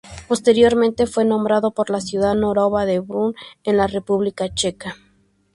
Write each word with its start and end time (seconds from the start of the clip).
Posteriormente 0.27 1.05
fue 1.05 1.25
nombrado 1.25 1.69
por 1.75 1.91
la 1.91 2.01
ciudad 2.01 2.35
morava 2.35 2.87
de 2.87 2.99
Brno 3.01 3.33
en 3.63 3.77
la 3.77 3.85
República 3.85 4.51
Checa. 4.51 4.95